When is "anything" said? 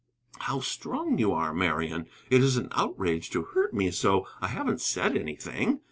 5.15-5.79